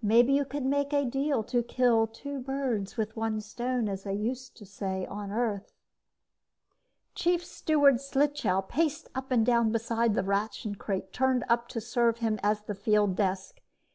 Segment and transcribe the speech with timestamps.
[0.00, 4.14] Maybe you could make a deal to kill two birds with one stone, as they
[4.14, 5.74] used to say on Earth...."
[7.14, 12.20] Chief Steward Slichow paced up and down beside the ration crate turned up to serve
[12.20, 13.60] him as a field desk.